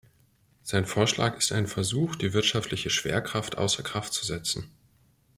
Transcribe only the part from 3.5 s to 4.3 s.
außer Kraft zu